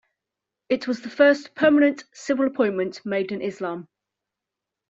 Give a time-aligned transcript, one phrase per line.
[0.67, 3.87] It was the first permanent civil appointment made in Islam.